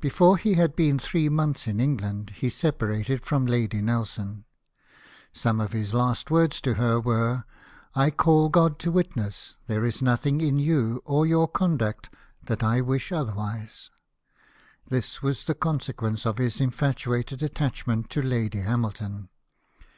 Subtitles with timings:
[0.00, 4.46] Before he had been three months in England he separated from Lady Nelson.
[5.34, 7.44] Some of his last words to her were:"
[7.94, 12.08] I call God to witness, there is nothing in you, or your conduct,
[12.44, 13.90] that I wish otherwise."
[14.88, 19.28] This was the consequence of his infatuated attachment to Lady Hamilton.